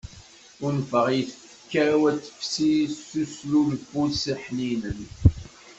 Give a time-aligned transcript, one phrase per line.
[0.65, 5.01] Unfeɣ i tfekka-w ad tefsi s uslufu-s ḥninen.